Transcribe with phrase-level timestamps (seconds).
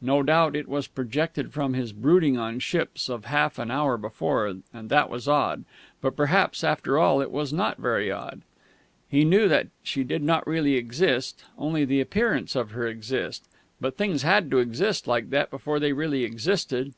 [0.00, 4.46] No doubt it was projected from his brooding on ships of half an hour before;
[4.72, 5.66] and that was odd....
[6.00, 8.40] But perhaps, after all, it was not very odd.
[9.06, 13.46] He knew that she did not really exist; only the appearance of her existed;
[13.78, 16.94] but things had to exist like that before they really existed.